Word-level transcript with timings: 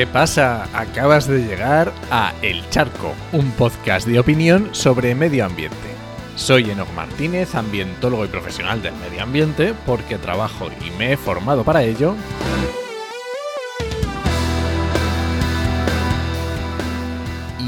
¿Qué 0.00 0.06
pasa? 0.06 0.66
Acabas 0.72 1.26
de 1.26 1.44
llegar 1.44 1.92
a 2.10 2.32
El 2.40 2.66
Charco, 2.70 3.12
un 3.32 3.50
podcast 3.50 4.08
de 4.08 4.18
opinión 4.18 4.74
sobre 4.74 5.14
medio 5.14 5.44
ambiente. 5.44 5.76
Soy 6.36 6.70
Enoch 6.70 6.90
Martínez, 6.94 7.54
ambientólogo 7.54 8.24
y 8.24 8.28
profesional 8.28 8.80
del 8.80 8.94
medio 8.94 9.22
ambiente, 9.22 9.74
porque 9.84 10.16
trabajo 10.16 10.70
y 10.80 10.90
me 10.92 11.12
he 11.12 11.16
formado 11.18 11.64
para 11.64 11.82
ello. 11.82 12.14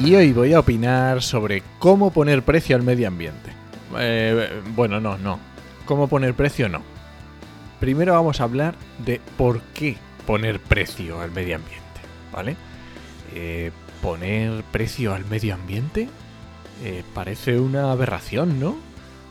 Y 0.03 0.15
hoy 0.15 0.33
voy 0.33 0.55
a 0.55 0.61
opinar 0.61 1.21
sobre 1.21 1.63
cómo 1.79 2.15
poner 2.15 2.43
precio 2.43 2.77
al 2.77 2.83
medio 2.83 3.09
ambiente. 3.09 3.53
Eh, 3.99 4.63
bueno, 4.75 5.03
no, 5.03 5.19
no. 5.19 5.39
¿Cómo 5.85 6.09
poner 6.09 6.33
precio? 6.33 6.71
No. 6.71 6.81
Primero 7.79 8.15
vamos 8.15 8.41
a 8.41 8.45
hablar 8.45 8.75
de 9.05 9.21
por 9.37 9.61
qué 9.75 9.99
poner 10.27 10.61
precio 10.61 11.21
al 11.21 11.31
medio 11.31 11.57
ambiente. 11.57 11.92
¿Vale? 12.33 12.57
Eh, 13.35 13.71
poner 14.03 14.65
precio 14.73 15.15
al 15.15 15.25
medio 15.27 15.55
ambiente 15.55 16.09
eh, 16.83 17.05
parece 17.15 17.61
una 17.61 17.93
aberración, 17.93 18.59
¿no? 18.59 18.77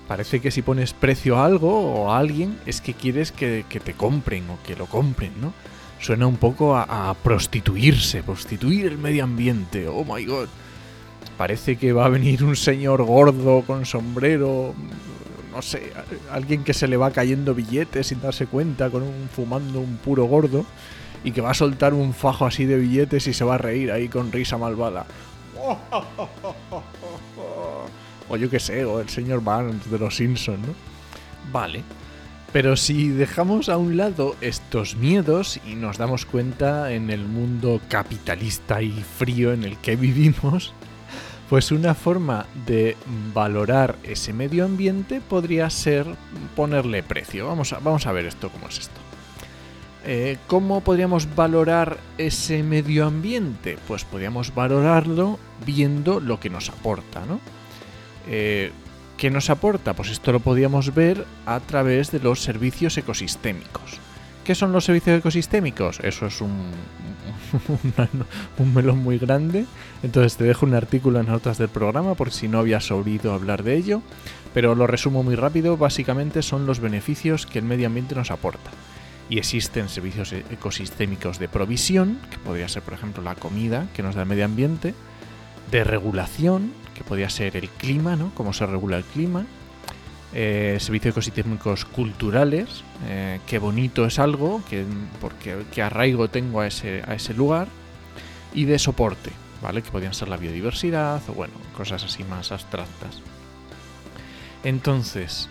Parece 0.08 0.40
que 0.40 0.52
si 0.52 0.62
pones 0.62 0.94
precio 0.94 1.38
a 1.38 1.46
algo 1.46 2.04
o 2.04 2.12
a 2.12 2.18
alguien 2.18 2.58
es 2.66 2.82
que 2.82 2.94
quieres 2.94 3.32
que, 3.32 3.64
te 3.64 3.94
compren 3.94 4.50
o 4.50 4.58
que 4.66 4.76
lo 4.76 4.86
compren, 4.86 5.34
¿no? 5.42 5.54
Suena 6.00 6.28
un 6.28 6.38
poco 6.38 6.76
a, 6.76 7.10
a, 7.10 7.14
prostituirse, 7.14 8.24
prostituir 8.24 8.86
el 8.88 8.98
medio 8.98 9.24
ambiente, 9.24 9.88
oh 9.88 10.04
my 10.04 10.26
god. 10.26 10.48
Parece 11.38 11.76
que 11.76 11.94
va 11.94 12.06
a 12.06 12.10
venir 12.10 12.44
un 12.44 12.56
señor 12.56 13.04
gordo 13.04 13.64
con 13.68 13.86
sombrero, 13.86 14.74
no 15.52 15.62
sé, 15.62 15.92
alguien 16.32 16.64
que 16.64 16.74
se 16.74 16.88
le 16.88 16.98
va 16.98 17.12
cayendo 17.12 17.54
billetes 17.54 18.08
sin 18.08 18.22
darse 18.22 18.48
cuenta, 18.48 18.90
con 18.90 19.04
un 19.04 19.30
fumando 19.34 19.80
un 19.80 19.98
puro 19.98 20.26
gordo 20.26 20.66
y 21.24 21.32
que 21.32 21.42
va 21.42 21.52
a 21.52 21.54
soltar 21.54 21.94
un 21.94 22.14
fajo 22.14 22.46
así 22.46 22.66
de 22.66 22.78
billetes 22.78 23.28
y 23.28 23.34
se 23.34 23.44
va 23.44 23.56
a 23.56 23.58
reír 23.58 23.92
ahí 23.92 24.08
con 24.08 24.32
risa 24.32 24.58
malvada. 24.58 25.06
O 28.30 28.38
yo 28.38 28.50
qué 28.50 28.60
sé, 28.60 28.86
o 28.86 29.00
el 29.00 29.10
señor 29.10 29.44
Barnes 29.44 29.90
de 29.90 30.00
los 30.00 30.16
Simpsons, 30.16 30.60
¿no? 30.60 30.74
Vale. 31.52 31.84
Pero 32.54 32.76
si 32.76 33.10
dejamos 33.10 33.70
a 33.70 33.78
un 33.78 33.96
lado 33.96 34.36
estos 34.42 34.96
miedos 34.96 35.60
y 35.66 35.76
nos 35.76 35.98
damos 35.98 36.26
cuenta 36.26 36.92
en 36.92 37.10
el 37.10 37.26
mundo 37.26 37.80
capitalista 37.88 38.82
y 38.82 38.92
frío 38.92 39.54
en 39.54 39.64
el 39.64 39.78
que 39.78 39.96
vivimos, 39.96 40.74
pues 41.50 41.72
una 41.72 41.94
forma 41.94 42.46
de 42.66 42.98
valorar 43.34 43.98
ese 44.04 44.34
medio 44.34 44.66
ambiente 44.66 45.22
podría 45.22 45.70
ser 45.70 46.06
ponerle 46.56 47.04
precio. 47.04 47.48
Vamos 47.48 47.74
a, 47.74 47.80
vamos 47.80 48.06
a 48.06 48.12
ver 48.12 48.26
esto 48.26 48.50
cómo 48.50 48.68
es 48.68 48.80
esto. 48.80 49.11
Eh, 50.04 50.38
¿Cómo 50.48 50.82
podríamos 50.82 51.36
valorar 51.36 51.98
ese 52.18 52.64
medio 52.64 53.06
ambiente? 53.06 53.78
Pues 53.88 54.04
podríamos 54.04 54.54
valorarlo 54.56 55.38
viendo 55.66 56.20
lo 56.20 56.40
que 56.40 56.50
nos 56.50 56.70
aporta, 56.70 57.24
¿no? 57.26 57.40
Eh, 58.28 58.72
¿Qué 59.18 59.30
nos 59.30 59.52
aporta? 59.52 59.94
Pues 59.94 60.10
esto 60.10 60.32
lo 60.32 60.40
podríamos 60.40 60.96
ver 60.96 61.26
a 61.46 61.60
través 61.60 62.12
de 62.12 62.20
los 62.20 62.42
servicios 62.42 62.98
ecosistémicos. 62.98 64.00
¿Qué 64.44 64.56
son 64.56 64.72
los 64.72 64.86
servicios 64.86 65.20
ecosistémicos? 65.20 66.00
Eso 66.00 66.26
es 66.26 66.42
un, 66.42 66.72
un, 68.58 68.74
melón 68.74 68.98
muy 68.98 69.20
grande. 69.20 69.66
Entonces 70.02 70.36
te 70.36 70.46
dejo 70.46 70.66
un 70.66 70.74
artículo 70.74 71.20
en 71.20 71.28
notas 71.28 71.60
del 71.60 71.70
programa 71.70 72.16
por 72.16 72.32
si 72.32 72.48
no 72.48 72.58
habías 72.58 72.90
oído 72.90 73.36
hablar 73.36 73.62
de 73.62 73.76
ello. 73.76 74.02
Pero 74.56 74.74
lo 74.74 74.88
resumo 74.88 75.22
muy 75.22 75.36
rápido. 75.36 75.78
Básicamente 75.78 76.42
son 76.42 76.66
los 76.66 76.80
beneficios 76.80 77.46
que 77.46 77.60
el 77.60 77.66
medio 77.66 77.86
ambiente 77.86 78.16
nos 78.16 78.32
aporta 78.32 78.72
y 79.30 79.38
existen 79.38 79.90
servicios 79.90 80.34
e-, 80.34 80.46
ecosistémicos 80.52 81.40
de 81.40 81.48
provisión, 81.48 82.20
que 82.30 82.38
podría 82.38 82.68
ser 82.68 82.84
por 82.84 82.94
ejemplo 82.94 83.24
la 83.24 83.36
comida 83.36 83.88
que 83.94 84.04
nos 84.04 84.16
da 84.16 84.24
el 84.24 84.28
medio 84.28 84.46
ambiente, 84.46 84.94
de 85.72 85.84
regulación, 85.84 86.74
que 86.96 87.04
podría 87.04 87.30
ser 87.30 87.56
el 87.56 87.70
clima, 87.70 88.16
¿no? 88.16 88.32
Cómo 88.36 88.54
se 88.54 88.66
regula 88.66 88.98
el 88.98 89.04
clima, 89.04 89.46
eh, 90.34 90.78
servicios 90.80 91.14
ecosistémicos 91.14 91.86
culturales, 91.86 92.84
eh, 93.08 93.40
qué 93.48 93.60
bonito 93.60 94.06
es 94.06 94.20
algo, 94.20 94.62
que, 94.70 94.86
porque, 95.20 95.64
qué 95.74 95.82
arraigo 95.82 96.30
tengo 96.30 96.62
a 96.62 96.68
ese, 96.68 97.04
a 97.06 97.16
ese 97.16 97.34
lugar, 97.34 97.68
y 98.54 98.66
de 98.66 98.80
soporte, 98.80 99.32
¿vale? 99.62 99.82
Que 99.82 99.92
podrían 99.92 100.14
ser 100.14 100.28
la 100.28 100.38
biodiversidad 100.38 101.22
o 101.30 101.34
bueno, 101.34 101.54
cosas 101.76 102.04
así 102.04 102.24
más 102.24 102.52
abstractas. 102.52 103.22
Entonces, 104.64 105.50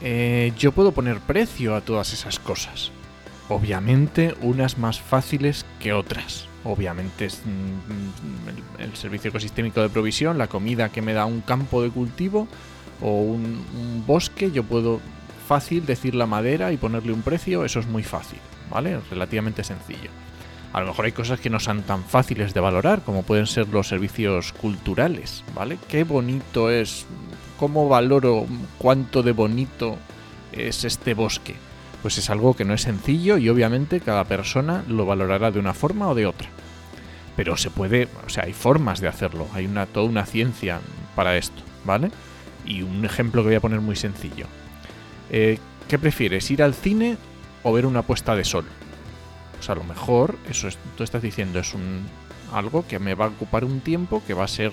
eh, 0.00 0.52
yo 0.58 0.72
puedo 0.72 0.92
poner 0.92 1.20
precio 1.20 1.74
a 1.74 1.80
todas 1.80 2.12
esas 2.12 2.38
cosas. 2.38 2.92
Obviamente 3.52 4.34
unas 4.40 4.78
más 4.78 4.98
fáciles 4.98 5.66
que 5.78 5.92
otras. 5.92 6.46
Obviamente 6.64 7.26
es 7.26 7.42
mm, 7.44 8.80
el, 8.80 8.96
servicio 8.96 9.28
ecosistémico 9.28 9.82
de 9.82 9.90
provisión, 9.90 10.38
la 10.38 10.46
comida 10.46 10.88
que 10.88 11.02
me 11.02 11.12
da 11.12 11.26
un 11.26 11.42
campo 11.42 11.82
de 11.82 11.90
cultivo 11.90 12.48
o 13.02 13.20
un, 13.20 14.04
bosque, 14.06 14.52
yo 14.52 14.64
puedo 14.64 15.00
fácil 15.46 15.84
decir 15.84 16.14
la 16.14 16.24
madera 16.24 16.72
y 16.72 16.78
ponerle 16.78 17.12
un 17.12 17.20
precio, 17.20 17.66
eso 17.66 17.80
es 17.80 17.86
muy 17.86 18.02
fácil, 18.02 18.38
¿vale? 18.70 19.00
Relativamente 19.10 19.64
sencillo. 19.64 20.08
A 20.72 20.80
lo 20.80 20.86
mejor 20.86 21.04
hay 21.04 21.12
cosas 21.12 21.38
que 21.38 21.50
no 21.50 21.60
son 21.60 21.82
tan 21.82 22.04
fáciles 22.04 22.54
de 22.54 22.60
valorar, 22.60 23.02
como 23.02 23.22
pueden 23.22 23.46
ser 23.46 23.68
los 23.68 23.88
servicios 23.88 24.54
culturales, 24.54 25.44
¿vale? 25.54 25.76
Qué 25.88 26.04
bonito 26.04 26.70
es, 26.70 27.04
cómo 27.58 27.86
valoro 27.86 28.46
cuánto 28.78 29.22
de 29.22 29.32
bonito 29.32 29.98
es 30.52 30.84
este 30.84 31.12
bosque 31.12 31.54
pues 32.02 32.18
es 32.18 32.28
algo 32.30 32.54
que 32.54 32.64
no 32.64 32.74
es 32.74 32.82
sencillo 32.82 33.38
y 33.38 33.48
obviamente 33.48 34.00
cada 34.00 34.24
persona 34.24 34.84
lo 34.88 35.06
valorará 35.06 35.52
de 35.52 35.60
una 35.60 35.72
forma 35.72 36.08
o 36.08 36.14
de 36.14 36.26
otra. 36.26 36.48
Pero 37.36 37.56
se 37.56 37.70
puede, 37.70 38.08
o 38.26 38.28
sea, 38.28 38.44
hay 38.44 38.52
formas 38.52 39.00
de 39.00 39.08
hacerlo, 39.08 39.46
hay 39.54 39.66
una, 39.66 39.86
toda 39.86 40.06
una 40.06 40.26
ciencia 40.26 40.80
para 41.14 41.36
esto, 41.36 41.62
¿vale? 41.84 42.10
Y 42.66 42.82
un 42.82 43.04
ejemplo 43.04 43.42
que 43.42 43.48
voy 43.48 43.56
a 43.56 43.60
poner 43.60 43.80
muy 43.80 43.96
sencillo. 43.96 44.46
Eh, 45.30 45.58
¿Qué 45.88 45.98
prefieres, 45.98 46.50
ir 46.50 46.62
al 46.62 46.74
cine 46.74 47.16
o 47.62 47.72
ver 47.72 47.86
una 47.86 48.02
puesta 48.02 48.34
de 48.34 48.44
sol? 48.44 48.64
Pues 49.54 49.70
a 49.70 49.74
lo 49.74 49.84
mejor, 49.84 50.36
eso 50.50 50.68
es, 50.68 50.76
tú 50.96 51.04
estás 51.04 51.22
diciendo, 51.22 51.60
es 51.60 51.72
un, 51.72 52.02
algo 52.52 52.86
que 52.86 52.98
me 52.98 53.14
va 53.14 53.26
a 53.26 53.28
ocupar 53.28 53.64
un 53.64 53.80
tiempo, 53.80 54.22
que 54.26 54.34
va 54.34 54.44
a 54.44 54.48
ser 54.48 54.72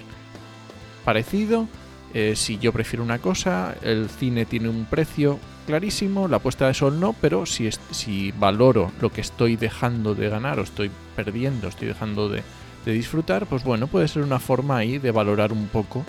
parecido. 1.06 1.68
Eh, 2.14 2.36
si 2.36 2.58
yo 2.58 2.74
prefiero 2.74 3.04
una 3.04 3.20
cosa, 3.20 3.76
el 3.84 4.10
cine 4.10 4.46
tiene 4.46 4.70
un 4.70 4.86
precio 4.86 5.40
clarísimo, 5.69 6.28
la 6.28 6.40
puesta 6.40 6.66
de 6.66 6.74
sol 6.74 7.00
no, 7.00 7.13
pero 7.13 7.46
si, 7.46 7.69
si 7.91 8.31
valoro 8.31 8.91
lo 9.02 9.12
que 9.12 9.22
estoy 9.22 9.56
dejando 9.56 10.16
de 10.16 10.28
ganar 10.28 10.57
o 10.57 10.63
estoy 10.63 10.90
perdiendo, 11.16 11.68
estoy 11.68 11.90
dejando 11.90 12.28
de, 12.28 12.41
disfrutar, 12.85 13.46
pues 13.46 13.63
bueno, 13.63 13.85
puede 13.85 14.07
ser 14.07 14.24
una 14.24 14.40
forma 14.40 14.78
ahí 14.78 14.97
de 14.97 15.12
valorar 15.12 15.52
un 15.52 15.68
poco 15.68 16.03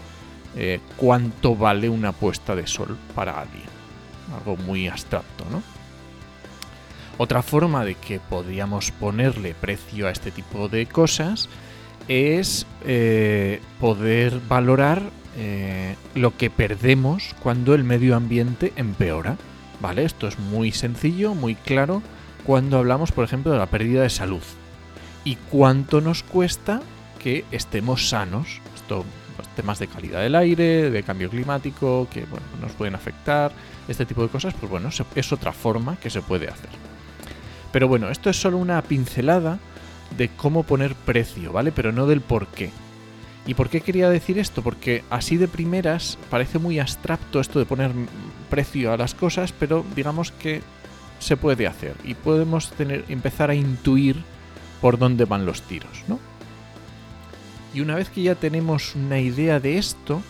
eh, 0.56 0.80
cuánto 0.96 1.54
vale 1.54 1.90
una 1.90 2.12
puesta 2.12 2.56
de 2.56 2.66
sol 2.66 2.96
para 3.14 3.38
alguien. 3.38 3.66
Algo 4.34 4.56
muy 4.56 4.88
abstracto, 4.88 5.44
¿no? 5.50 5.62
Otra 7.18 7.42
forma 7.42 7.84
de 7.84 7.96
que 7.96 8.18
podríamos 8.18 8.92
ponerle 8.92 9.52
precio 9.52 10.06
a 10.06 10.10
este 10.10 10.30
tipo 10.30 10.70
de 10.70 10.86
cosas 10.86 11.50
es 12.08 12.66
eh, 12.86 13.60
poder 13.78 14.40
valorar 14.48 15.02
eh, 15.36 15.96
lo 16.14 16.34
que 16.34 16.48
perdemos 16.48 17.34
cuando 17.42 17.74
el 17.74 17.84
medio 17.84 18.16
ambiente 18.16 18.72
empeora. 18.76 19.36
¿Vale? 19.80 20.04
Esto 20.04 20.28
es 20.28 20.38
muy 20.38 20.72
sencillo, 20.72 21.34
muy 21.34 21.54
claro 21.54 22.02
cuando 22.44 22.78
hablamos, 22.78 23.12
por 23.12 23.24
ejemplo, 23.24 23.52
de 23.52 23.58
la 23.58 23.66
pérdida 23.66 24.02
de 24.02 24.10
salud. 24.10 24.42
¿Y 25.24 25.36
cuánto 25.36 26.00
nos 26.00 26.22
cuesta 26.22 26.80
que 27.18 27.44
estemos 27.50 28.08
sanos? 28.08 28.60
Esto, 28.74 29.04
pues, 29.36 29.48
temas 29.48 29.78
de 29.78 29.86
calidad 29.86 30.20
del 30.20 30.34
aire, 30.34 30.90
de 30.90 31.02
cambio 31.02 31.30
climático, 31.30 32.08
que 32.10 32.24
bueno, 32.26 32.46
nos 32.60 32.72
pueden 32.72 32.94
afectar, 32.94 33.52
este 33.88 34.06
tipo 34.06 34.22
de 34.22 34.28
cosas, 34.28 34.54
pues 34.54 34.70
bueno, 34.70 34.90
es 35.14 35.32
otra 35.32 35.52
forma 35.52 35.96
que 35.96 36.10
se 36.10 36.22
puede 36.22 36.48
hacer. 36.48 36.70
Pero 37.72 37.88
bueno, 37.88 38.08
esto 38.08 38.30
es 38.30 38.40
solo 38.40 38.58
una 38.58 38.80
pincelada 38.82 39.58
de 40.16 40.28
cómo 40.28 40.62
poner 40.62 40.94
precio, 40.94 41.52
¿vale? 41.52 41.72
Pero 41.72 41.92
no 41.92 42.06
del 42.06 42.20
por 42.20 42.46
qué. 42.48 42.70
¿Y 43.46 43.54
por 43.54 43.68
qué 43.68 43.80
quería 43.80 44.08
decir 44.10 44.38
esto? 44.38 44.62
Porque 44.62 45.02
así 45.10 45.36
de 45.36 45.48
primeras 45.48 46.18
parece 46.28 46.58
muy 46.58 46.78
abstracto 46.78 47.40
esto 47.40 47.58
de 47.58 47.64
poner 47.64 47.90
precio 48.48 48.92
a 48.92 48.96
las 48.96 49.14
cosas, 49.14 49.52
pero 49.52 49.84
digamos 49.96 50.30
que 50.30 50.62
se 51.18 51.36
puede 51.36 51.66
hacer 51.66 51.94
y 52.04 52.14
podemos 52.14 52.70
tener, 52.70 53.04
empezar 53.08 53.50
a 53.50 53.54
intuir 53.54 54.22
por 54.80 54.98
dónde 54.98 55.24
van 55.24 55.46
los 55.46 55.62
tiros, 55.62 56.04
¿no? 56.08 56.18
Y 57.72 57.80
una 57.80 57.94
vez 57.94 58.08
que 58.08 58.22
ya 58.22 58.34
tenemos 58.34 58.94
una 58.96 59.20
idea 59.20 59.60
de 59.60 59.78
esto, 59.78 60.22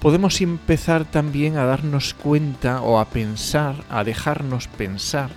podemos 0.00 0.40
empezar 0.40 1.04
también 1.04 1.56
a 1.56 1.64
darnos 1.64 2.14
cuenta 2.14 2.82
o 2.82 2.98
a 2.98 3.06
pensar, 3.06 3.84
a 3.88 4.02
dejarnos 4.02 4.66
pensar 4.66 5.30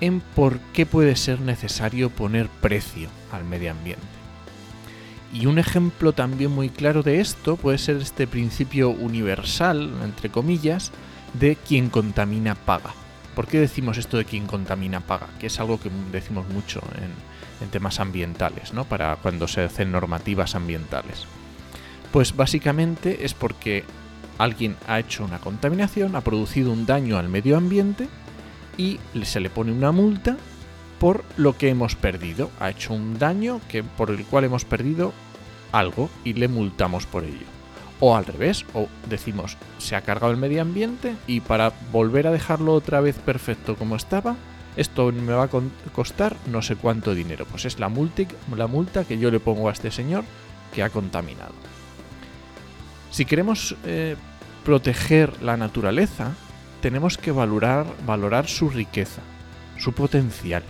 en 0.00 0.20
por 0.20 0.58
qué 0.72 0.84
puede 0.84 1.16
ser 1.16 1.40
necesario 1.40 2.10
poner 2.10 2.48
precio 2.48 3.08
al 3.32 3.44
medio 3.44 3.70
ambiente. 3.70 4.13
Y 5.34 5.46
un 5.46 5.58
ejemplo 5.58 6.12
también 6.12 6.52
muy 6.52 6.70
claro 6.70 7.02
de 7.02 7.20
esto 7.20 7.56
puede 7.56 7.78
ser 7.78 7.96
este 7.96 8.28
principio 8.28 8.90
universal, 8.90 9.92
entre 10.04 10.30
comillas, 10.30 10.92
de 11.32 11.56
quien 11.56 11.90
contamina 11.90 12.54
paga. 12.54 12.94
¿Por 13.34 13.48
qué 13.48 13.58
decimos 13.58 13.98
esto 13.98 14.16
de 14.16 14.24
quien 14.24 14.46
contamina 14.46 15.00
paga? 15.00 15.26
Que 15.40 15.48
es 15.48 15.58
algo 15.58 15.80
que 15.80 15.90
decimos 16.12 16.48
mucho 16.50 16.80
en, 16.98 17.10
en 17.64 17.70
temas 17.70 17.98
ambientales, 17.98 18.72
¿no? 18.72 18.84
Para 18.84 19.16
cuando 19.16 19.48
se 19.48 19.62
hacen 19.62 19.90
normativas 19.90 20.54
ambientales. 20.54 21.24
Pues 22.12 22.36
básicamente 22.36 23.24
es 23.24 23.34
porque 23.34 23.82
alguien 24.38 24.76
ha 24.86 25.00
hecho 25.00 25.24
una 25.24 25.40
contaminación, 25.40 26.14
ha 26.14 26.20
producido 26.20 26.70
un 26.70 26.86
daño 26.86 27.18
al 27.18 27.28
medio 27.28 27.56
ambiente 27.56 28.08
y 28.76 29.00
se 29.24 29.40
le 29.40 29.50
pone 29.50 29.72
una 29.72 29.90
multa 29.90 30.36
por 30.98 31.24
lo 31.36 31.56
que 31.56 31.68
hemos 31.68 31.94
perdido. 31.96 32.50
Ha 32.60 32.70
hecho 32.70 32.94
un 32.94 33.18
daño 33.18 33.60
que, 33.68 33.82
por 33.82 34.10
el 34.10 34.24
cual 34.24 34.44
hemos 34.44 34.64
perdido 34.64 35.12
algo 35.72 36.08
y 36.24 36.34
le 36.34 36.48
multamos 36.48 37.06
por 37.06 37.24
ello. 37.24 37.46
O 38.00 38.16
al 38.16 38.26
revés, 38.26 38.64
o 38.74 38.88
decimos, 39.08 39.56
se 39.78 39.96
ha 39.96 40.02
cargado 40.02 40.32
el 40.32 40.38
medio 40.38 40.62
ambiente 40.62 41.16
y 41.26 41.40
para 41.40 41.72
volver 41.92 42.26
a 42.26 42.32
dejarlo 42.32 42.74
otra 42.74 43.00
vez 43.00 43.16
perfecto 43.16 43.76
como 43.76 43.96
estaba, 43.96 44.36
esto 44.76 45.12
me 45.12 45.32
va 45.32 45.44
a 45.44 45.50
costar 45.92 46.36
no 46.46 46.60
sé 46.60 46.76
cuánto 46.76 47.14
dinero. 47.14 47.46
Pues 47.46 47.64
es 47.64 47.78
la 47.78 47.88
multa, 47.88 48.22
la 48.54 48.66
multa 48.66 49.04
que 49.04 49.18
yo 49.18 49.30
le 49.30 49.40
pongo 49.40 49.68
a 49.68 49.72
este 49.72 49.90
señor 49.90 50.24
que 50.72 50.82
ha 50.82 50.90
contaminado. 50.90 51.52
Si 53.10 53.24
queremos 53.24 53.76
eh, 53.84 54.16
proteger 54.64 55.40
la 55.42 55.56
naturaleza, 55.56 56.32
tenemos 56.80 57.16
que 57.16 57.30
valorar, 57.30 57.86
valorar 58.04 58.48
su 58.48 58.68
riqueza, 58.68 59.22
su 59.78 59.92
potencial. 59.92 60.64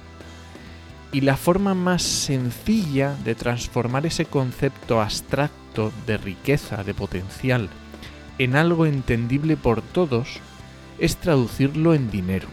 Y 1.14 1.20
la 1.20 1.36
forma 1.36 1.74
más 1.74 2.02
sencilla 2.02 3.14
de 3.24 3.36
transformar 3.36 4.04
ese 4.04 4.24
concepto 4.24 5.00
abstracto 5.00 5.92
de 6.08 6.16
riqueza, 6.16 6.82
de 6.82 6.92
potencial, 6.92 7.68
en 8.38 8.56
algo 8.56 8.84
entendible 8.84 9.56
por 9.56 9.80
todos, 9.80 10.40
es 10.98 11.16
traducirlo 11.18 11.94
en 11.94 12.10
dinero. 12.10 12.48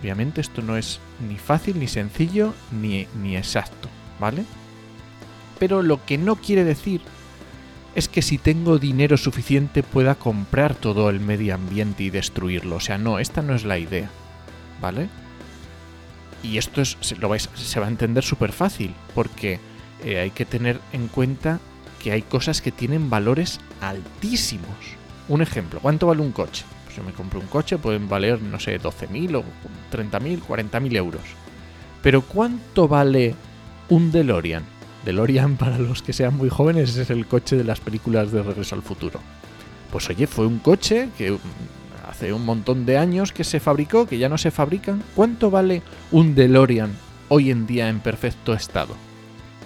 Obviamente 0.00 0.40
esto 0.40 0.62
no 0.62 0.76
es 0.76 1.00
ni 1.28 1.38
fácil, 1.38 1.80
ni 1.80 1.88
sencillo, 1.88 2.54
ni, 2.70 3.08
ni 3.20 3.36
exacto, 3.36 3.88
¿vale? 4.20 4.44
Pero 5.58 5.82
lo 5.82 6.04
que 6.06 6.18
no 6.18 6.36
quiere 6.36 6.62
decir 6.62 7.00
es 7.96 8.08
que 8.08 8.22
si 8.22 8.38
tengo 8.38 8.78
dinero 8.78 9.16
suficiente 9.16 9.82
pueda 9.82 10.14
comprar 10.14 10.76
todo 10.76 11.10
el 11.10 11.18
medio 11.18 11.56
ambiente 11.56 12.04
y 12.04 12.10
destruirlo. 12.10 12.76
O 12.76 12.80
sea, 12.80 12.96
no, 12.96 13.18
esta 13.18 13.42
no 13.42 13.56
es 13.56 13.64
la 13.64 13.76
idea, 13.76 14.08
¿vale? 14.80 15.08
Y 16.46 16.58
esto 16.58 16.80
es, 16.80 16.96
lo 17.18 17.28
vais, 17.28 17.48
se 17.54 17.80
va 17.80 17.86
a 17.86 17.88
entender 17.88 18.22
súper 18.22 18.52
fácil, 18.52 18.94
porque 19.14 19.58
eh, 20.04 20.18
hay 20.18 20.30
que 20.30 20.44
tener 20.44 20.80
en 20.92 21.08
cuenta 21.08 21.58
que 22.00 22.12
hay 22.12 22.22
cosas 22.22 22.62
que 22.62 22.70
tienen 22.70 23.10
valores 23.10 23.58
altísimos. 23.80 24.76
Un 25.28 25.42
ejemplo, 25.42 25.80
¿cuánto 25.80 26.06
vale 26.06 26.22
un 26.22 26.30
coche? 26.30 26.64
Pues 26.84 26.96
yo 26.96 27.02
me 27.02 27.12
compro 27.12 27.40
un 27.40 27.48
coche, 27.48 27.78
pueden 27.78 28.08
valer, 28.08 28.40
no 28.40 28.60
sé, 28.60 28.80
12.000 28.80 29.36
o 29.36 29.44
30.000, 29.92 30.40
40.000 30.40 30.96
euros. 30.96 31.22
Pero 32.00 32.22
¿cuánto 32.22 32.86
vale 32.86 33.34
un 33.88 34.12
DeLorean? 34.12 34.62
DeLorean, 35.04 35.56
para 35.58 35.78
los 35.78 36.02
que 36.02 36.12
sean 36.12 36.36
muy 36.36 36.48
jóvenes, 36.48 36.96
es 36.96 37.10
el 37.10 37.26
coche 37.26 37.56
de 37.56 37.64
las 37.64 37.80
películas 37.80 38.30
de 38.30 38.44
Regreso 38.44 38.76
al 38.76 38.82
Futuro. 38.82 39.20
Pues 39.90 40.08
oye, 40.10 40.28
fue 40.28 40.46
un 40.46 40.60
coche 40.60 41.08
que 41.18 41.36
hace 42.16 42.32
un 42.32 42.46
montón 42.46 42.86
de 42.86 42.96
años 42.96 43.30
que 43.30 43.44
se 43.44 43.60
fabricó, 43.60 44.06
que 44.06 44.16
ya 44.16 44.30
no 44.30 44.38
se 44.38 44.50
fabrican. 44.50 45.02
¿Cuánto 45.14 45.50
vale 45.50 45.82
un 46.10 46.34
DeLorean 46.34 46.90
hoy 47.28 47.50
en 47.50 47.66
día 47.66 47.90
en 47.90 48.00
perfecto 48.00 48.54
estado? 48.54 48.94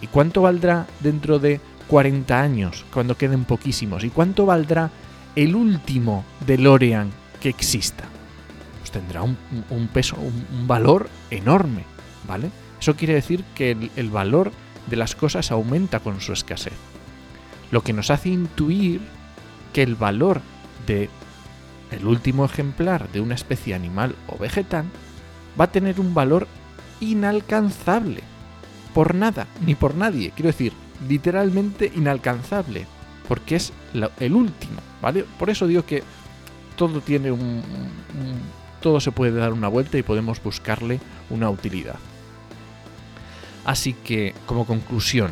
¿Y 0.03 0.09
cuánto 0.09 0.43
valdrá 0.43 0.89
dentro 0.99 1.39
de 1.39 1.61
40 1.87 2.41
años, 2.41 2.85
cuando 2.93 3.17
queden 3.17 3.45
poquísimos? 3.45 4.03
¿Y 4.03 4.11
cuánto 4.11 4.47
valdrá 4.47 4.91
el 5.37 5.55
último 5.55 6.25
DeLorean 6.45 7.11
que 7.41 7.51
exista? 7.51 8.03
Pues 8.81 8.91
tendrá 8.91 9.23
un, 9.23 9.37
peso, 9.93 10.17
un, 10.17 10.67
valor 10.67 11.09
enorme, 11.31 11.85
¿vale? 12.27 12.51
Eso 12.81 12.97
quiere 12.97 13.15
decir 13.15 13.45
que 13.55 13.71
el, 13.71 13.93
el 13.95 14.11
valor 14.11 14.51
de 14.89 14.97
las 14.97 15.15
cosas 15.15 15.53
aumenta 15.53 16.01
con 16.01 16.21
su 16.21 16.33
escasez. 16.33 16.73
Lo 17.71 17.85
que 17.85 17.93
nos 17.93 18.11
hace 18.11 18.31
intuir 18.31 19.03
que 19.73 19.85
el 19.85 19.95
valor 19.95 20.41
de 20.89 21.09
el 21.91 22.07
último 22.07 22.45
ejemplar 22.45 23.11
de 23.11 23.21
una 23.21 23.35
especie 23.35 23.75
animal 23.75 24.15
o 24.29 24.39
vegetal 24.39 24.85
va 25.59 25.65
a 25.65 25.73
tener 25.73 26.01
un 26.01 26.15
valor 26.15 26.47
inalcanzable. 27.01 28.23
Por 28.95 29.15
nada, 29.15 29.47
ni 29.65 29.75
por 29.75 29.95
nadie. 29.95 30.33
Quiero 30.35 30.49
decir, 30.49 30.73
literalmente 31.09 31.91
inalcanzable. 31.95 32.87
Porque 33.29 33.57
es 33.57 33.73
el 34.19 34.35
último, 34.35 34.81
¿vale? 35.01 35.25
Por 35.39 35.51
eso 35.51 35.69
digo 35.69 35.87
que 35.87 36.03
todo 36.77 37.01
tiene 37.01 37.31
un, 37.31 37.63
todo 38.81 38.99
se 39.01 39.13
puede 39.13 39.33
dar 39.33 39.53
una 39.53 39.69
vuelta 39.69 39.99
y 39.99 40.03
podemos 40.03 40.43
buscarle 40.43 40.99
una 41.29 41.49
utilidad. 41.49 41.97
Así 43.65 43.93
que, 43.93 44.35
como 44.47 44.67
conclusión, 44.67 45.31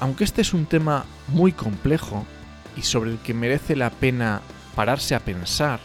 aunque 0.00 0.24
este 0.24 0.40
es 0.40 0.54
un 0.54 0.66
tema 0.66 1.04
muy 1.28 1.52
complejo 1.52 2.24
y 2.76 2.82
sobre 2.82 3.12
el 3.12 3.18
que 3.18 3.34
merece 3.34 3.76
la 3.76 3.90
pena 3.90 4.40
pararse 4.78 5.16
a 5.16 5.18
pensar 5.18 5.80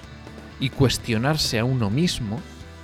y 0.60 0.70
cuestionarse 0.70 1.58
a 1.58 1.66
uno 1.66 1.90
mismo, 1.90 2.40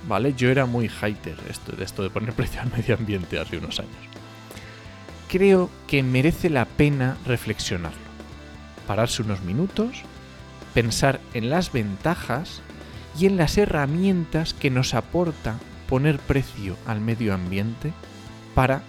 ¿vale? 0.08 0.34
Yo 0.34 0.50
era 0.50 0.66
muy 0.66 0.88
hater 0.88 1.36
esto, 1.48 1.70
de 1.70 1.84
esto 1.84 2.02
de 2.02 2.10
poner 2.10 2.32
precio 2.34 2.60
al 2.60 2.72
medio 2.72 2.96
ambiente 2.96 3.38
hace 3.38 3.58
unos 3.58 3.78
años. 3.78 3.94
Creo 5.28 5.70
que 5.86 6.02
merece 6.02 6.50
la 6.50 6.64
pena 6.64 7.16
reflexionarlo. 7.24 8.10
Pararse 8.88 9.22
unos 9.22 9.42
minutos, 9.42 10.02
pensar 10.74 11.20
en 11.32 11.48
las 11.48 11.70
ventajas 11.70 12.60
y 13.16 13.26
en 13.26 13.36
las 13.36 13.56
herramientas 13.56 14.52
que 14.52 14.68
nos 14.68 14.94
aporta 14.94 15.60
poner 15.88 16.18
precio 16.18 16.76
al 16.88 17.00
medio 17.00 17.34
ambiente 17.34 17.92
para 18.56 18.82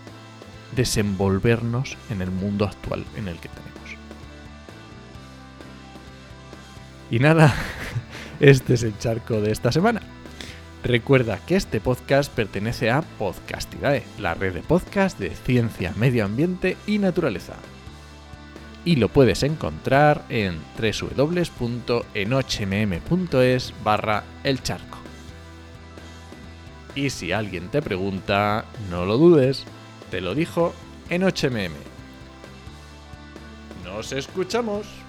desenvolvernos 0.75 1.97
en 2.09 2.23
el 2.23 2.31
mundo 2.31 2.65
actual 2.65 3.05
en 3.15 3.27
el 3.27 3.37
que 3.37 3.49
tenemos. 3.49 4.00
Y 7.11 7.19
nada, 7.19 7.53
este 8.39 8.73
es 8.73 8.81
el 8.83 8.97
charco 8.97 9.41
de 9.41 9.51
esta 9.51 9.73
semana. 9.73 10.01
Recuerda 10.81 11.37
que 11.45 11.57
este 11.57 11.81
podcast 11.81 12.33
pertenece 12.33 12.89
a 12.89 13.01
Podcastidae, 13.01 14.03
la 14.17 14.33
red 14.33 14.53
de 14.53 14.61
podcast 14.61 15.19
de 15.19 15.35
ciencia, 15.35 15.93
medio 15.97 16.23
ambiente 16.23 16.77
y 16.87 16.99
naturaleza. 16.99 17.55
Y 18.85 18.95
lo 18.95 19.09
puedes 19.09 19.43
encontrar 19.43 20.23
en 20.29 20.57
www.enochmm.es 20.79 23.73
barra 23.83 24.23
el 24.43 24.63
charco. 24.63 24.99
Y 26.95 27.09
si 27.09 27.33
alguien 27.33 27.67
te 27.67 27.81
pregunta, 27.81 28.63
no 28.89 29.05
lo 29.05 29.17
dudes, 29.17 29.65
te 30.09 30.21
lo 30.21 30.33
dijo 30.33 30.73
en. 31.09 31.23
Nos 33.83 34.13
escuchamos. 34.13 35.00